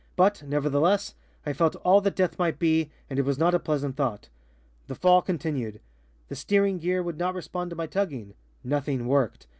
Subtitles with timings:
[0.15, 1.13] But, nevertheless,
[1.45, 4.29] I felt all that death might be, and it was not a pleasant thought.
[4.87, 5.79] The fall continued.
[6.27, 8.33] The steering gear would not respond to my tugging.
[8.63, 9.45] Nothing worked.